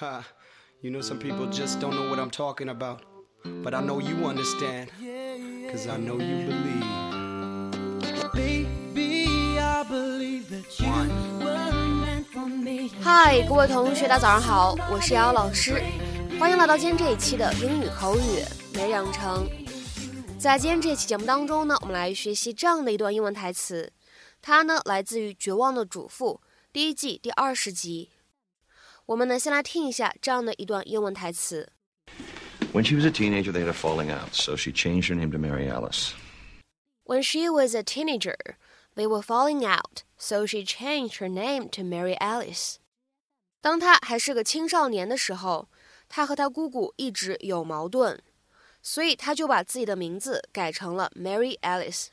[0.00, 0.24] Ha,
[0.80, 3.02] you know, some people just don't know what I'm talking about.
[3.62, 4.88] But I know you understand.
[5.70, 6.86] Cause I know you believe.
[8.32, 10.86] Baby, I believe that you
[11.44, 12.92] were meant for me.
[13.02, 15.82] 嗨，各位同学，大家早上好，我是瑶瑶老师，
[16.38, 18.42] 欢迎来到今天这一期的英语口语
[18.72, 19.46] 每日养成。
[20.38, 23.92] 在今天这期节目当中呢，我们来学习这样的一段英文台词，
[24.40, 26.40] 它呢来自于《绝望的主妇》
[26.72, 28.08] 第一季第二十集。
[29.09, 31.71] 我们呢先来听一下这样的一段英文台词。
[32.73, 35.31] When she was a teenager, they had a falling out, so she changed her name
[35.31, 36.13] to Mary Alice.
[37.05, 38.35] When she was a teenager,
[38.95, 42.77] they were falling out, so she changed her name to Mary Alice.
[43.61, 45.69] 当她还是个青少年的时候，
[46.09, 48.19] 她和她姑姑一直有矛盾，
[48.81, 52.07] 所以她就把自己的名字改成了 Mary Alice.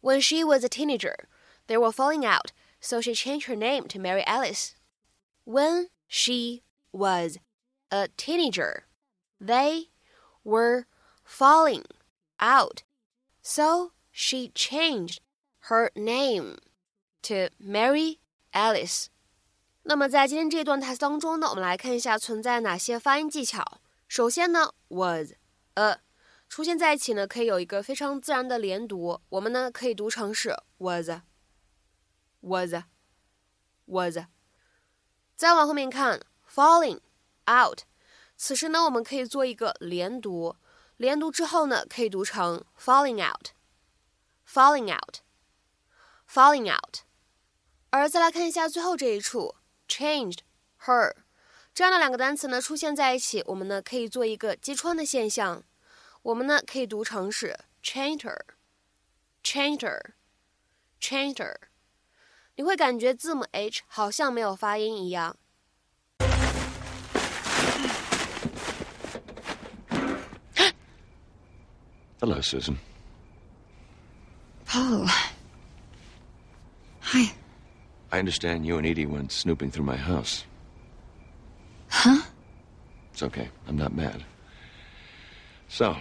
[0.00, 1.26] When she was a teenager,
[1.66, 4.74] they were falling out, so she changed her name to Mary Alice.
[5.44, 7.38] When she was
[7.90, 8.84] a teenager,
[9.40, 9.88] they
[10.44, 10.84] were
[11.24, 11.84] falling
[12.38, 12.82] out,
[13.42, 15.18] so she changed
[15.68, 16.58] her name
[17.22, 18.18] to Mary
[18.52, 19.06] Alice.
[19.84, 23.80] 那么在今天这段台词当中呢，我们来看一下存在哪些发音技巧。
[24.06, 25.32] 首先呢，was
[25.74, 26.00] a
[26.48, 31.08] 出现在一起呢，可以有一个非常自然的连读，我们呢可以读成是 was
[32.40, 32.74] was
[33.86, 34.18] was。
[35.35, 36.99] 再往后面看，falling
[37.49, 37.81] out，
[38.37, 40.55] 此时呢我们可以做一个连读，
[40.97, 46.99] 连读之后呢可以读成 falling out，falling out，falling out。
[47.89, 49.55] 而再来看一下最后这一处
[49.87, 50.39] ，changed
[50.85, 51.13] her
[51.73, 55.63] 这样的两个单词呢出现在一起，我们呢可以做一个击穿的现象，
[56.21, 61.55] 我们呢可以读成是 changed her，changed her，changed her。
[62.56, 65.36] 你会感觉字母 h 好像没有发音一样。
[72.20, 72.78] Hello, Susan.
[74.66, 75.06] Paul.
[77.00, 77.32] Hi.
[78.10, 80.44] I understand you and Edie went snooping through my house.
[81.88, 82.22] Huh?
[83.12, 83.48] It's okay.
[83.68, 84.24] I'm not mad.
[85.68, 85.96] So,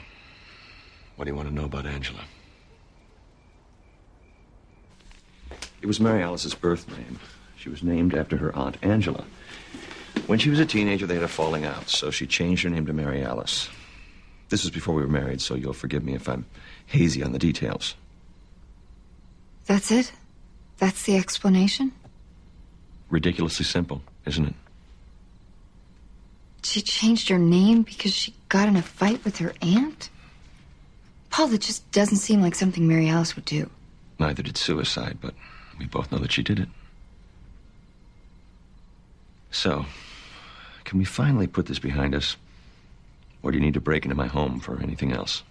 [1.15, 2.23] what do you want to know about Angela?
[5.82, 7.18] It was Mary Alice's birth name.
[7.56, 9.24] She was named after her aunt Angela.
[10.26, 12.86] When she was a teenager, they had a falling out, so she changed her name
[12.86, 13.68] to Mary Alice.
[14.48, 16.46] This was before we were married, so you'll forgive me if I'm
[16.86, 17.96] hazy on the details.
[19.66, 20.12] That's it?
[20.78, 21.92] That's the explanation?
[23.10, 24.54] Ridiculously simple, isn't it?
[26.62, 30.10] She changed her name because she got in a fight with her aunt?
[31.30, 33.68] Paul, that just doesn't seem like something Mary Alice would do.
[34.18, 35.34] Neither did suicide, but
[35.78, 36.68] we both know that she did it.
[39.50, 39.84] So,
[40.84, 42.36] can we finally put this behind us?
[43.42, 45.42] Or do you need to break into my home for anything else?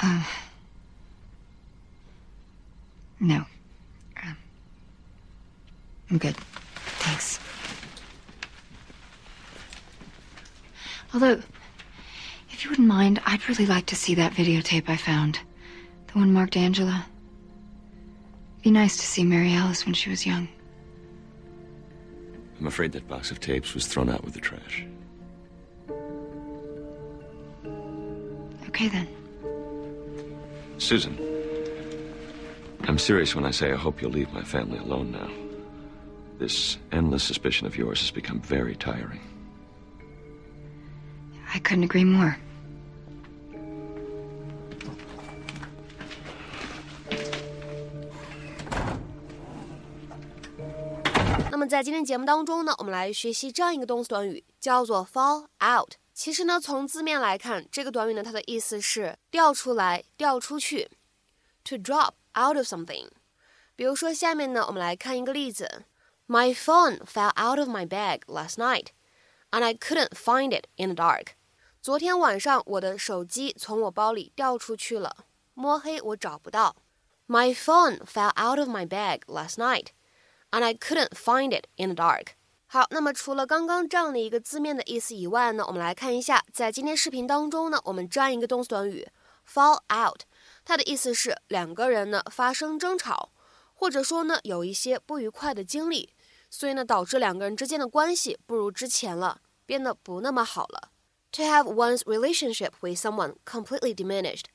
[0.00, 0.24] Uh.
[3.20, 3.44] No.
[4.22, 4.36] Um,
[6.10, 6.36] I'm good.
[6.36, 7.38] Thanks.
[11.12, 11.40] Although,
[12.50, 15.38] if you wouldn't mind, I'd really like to see that videotape I found.
[16.08, 17.06] The one marked Angela.
[18.64, 20.48] Be nice to see Mary Alice when she was young.
[22.58, 24.86] I'm afraid that box of tapes was thrown out with the trash.
[28.68, 29.06] Okay then.
[30.78, 31.18] Susan,
[32.88, 35.30] I'm serious when I say I hope you'll leave my family alone now.
[36.38, 39.20] This endless suspicion of yours has become very tiring.
[41.52, 42.38] I couldn't agree more.
[51.68, 55.94] 在今天节目当中呢，我们来学习这样一个动词短语，叫做 fall out。
[56.12, 60.90] 其实呢，从字面来看，这个短语呢，它的意思是掉出来、掉出去
[61.64, 63.08] ，to drop out of something。
[63.74, 65.84] 比如说下面呢，我们来看一个例子
[66.28, 68.88] ：My phone fell out of my bag last night,
[69.50, 71.28] and I couldn't find it in the dark。
[71.80, 75.24] 昨天晚上我的手机从我包里掉出去了，
[75.54, 76.76] 摸黑我找不到。
[77.26, 79.86] My phone fell out of my bag last night
[80.53, 82.33] and I couldn't find it in the dark.
[82.67, 89.07] 好，那么除了刚刚这样的一个字面的意思以外呢，我们来看一下，在今天视频当中呢，我们这样一个动词短语
[89.47, 90.21] fall out，
[90.63, 93.31] 它的意思是两个人呢发生争吵，
[93.73, 96.13] 或者说呢有一些不愉快的经历，
[96.51, 100.91] 所以呢导致两个人之间的关系不如之前了，变得不那么好了。
[101.33, 104.45] To have one's relationship with someone completely diminished,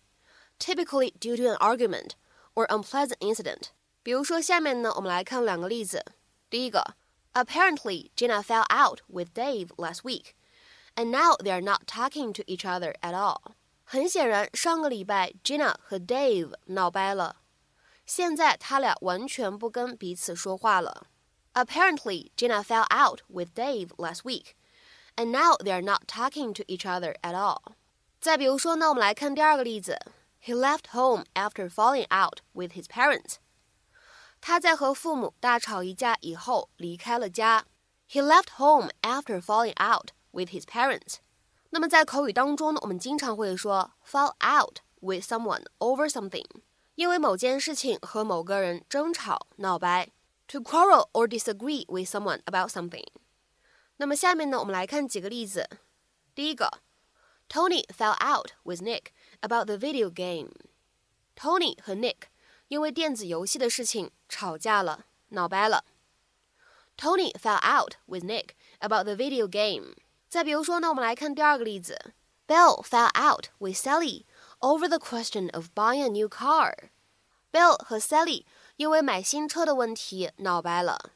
[0.59, 2.11] typically due to an argument
[2.55, 3.71] or unpleasant incident.
[4.03, 6.05] 比如说，下面呢，我们来看两个例子。
[6.51, 6.95] 第一个
[7.33, 10.35] Apparently, Gina fell out with Dave last week,
[10.95, 13.55] and now they're not talking to each other at all.
[13.85, 17.37] 很显然，上个礼拜 Gina 和 Dave 闹掰了，
[18.07, 21.07] 现在他俩完全不跟彼此说话了。
[21.55, 24.55] Apparently, Gina fell out with Dave last week,
[25.17, 27.75] and now they're not talking to each other at all.
[28.21, 29.99] 再比如说呢，我们来看第二个例子。
[30.41, 33.37] He left home after falling out with his parents.
[34.41, 37.65] 他在和父母大吵一架以后离开了家。
[38.09, 41.17] He left home after falling out with his parents.
[41.71, 46.47] 那么在口语当中呢，我们经常会说 fall out with someone over something，
[46.95, 50.11] 因为某件事情和某个人争吵闹掰。
[50.49, 53.07] To quarrel or disagree with someone about something。
[53.97, 55.69] 那么下面呢，我们来看几个例子。
[56.35, 56.81] 第一个。
[57.47, 59.13] Tony fell out with Nick
[59.43, 60.51] about the video game.
[61.37, 62.28] Tony 和 Nick
[62.69, 65.85] 因为电子游戏的事情吵架了，闹掰了。
[66.97, 68.51] Tony fell out with Nick
[68.81, 69.97] about the video game.
[70.29, 72.13] 再比如说呢，我们来看第二个例子。
[72.47, 74.27] Bill fell out with Sally
[74.61, 76.91] over the question of buying a new car.
[77.51, 78.45] Bill 和 Sally
[78.77, 81.13] 因为买新车的问题闹掰了。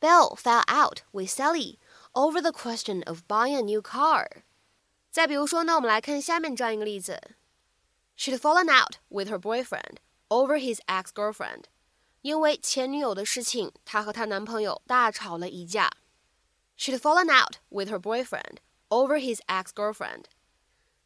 [0.00, 1.76] Bill fell out with Sally
[2.12, 4.42] over the question of buying a new car.
[5.10, 7.20] 再比如说呢，我们来看下面这样一个例子：
[8.16, 9.96] She'd fallen out with her boyfriend
[10.29, 11.63] over his ex-girlfriend。
[12.21, 15.91] 因为前女友的事情，她和她男朋友大吵了一架。
[16.77, 18.57] She'd fallen out with her boyfriend
[18.89, 20.23] over his ex-girlfriend。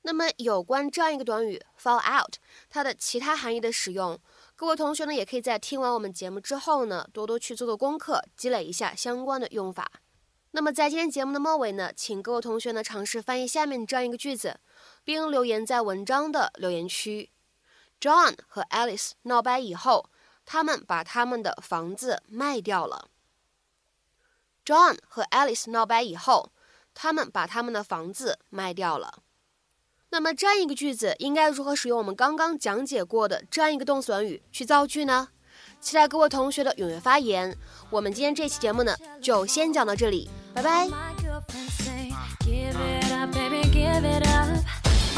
[0.03, 2.35] 那么有关这样一个短语 fall out，
[2.69, 4.17] 它的其他含义的使用，
[4.55, 9.91] 各位同学呢也可以在听完我们节目之后呢，多多去做做功课，积累一下相关的用法。
[10.51, 14.61] 那么在今天节目的末尾呢，请各位同学呢尝试翻译下面这样一个句子，
[15.03, 17.29] 并留言在文章的留言区。
[17.99, 20.09] John 和 Alice 闹掰以后，
[20.45, 23.09] 他们把他们的房子卖掉了。
[24.65, 26.51] John 和 Alice 闹掰以后，
[26.93, 29.23] 他们把他们的房子卖掉了。
[30.11, 35.29] 那么这样一个句子应该如何使用我们刚刚讲解过的这样一个动词短语去造句呢？
[35.81, 37.55] 期待各位同学的踊跃发言。
[37.89, 40.29] 我们今天这期节目呢，就先讲到这里。
[40.53, 40.89] 拜拜。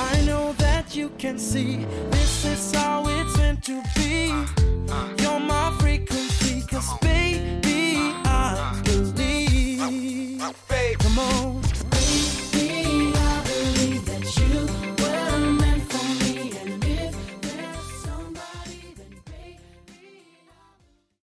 [0.09, 4.31] I know that you can see this is how it's meant to be.
[4.31, 5.07] Uh, uh.
[5.21, 7.20] You're my frequency, cause baby,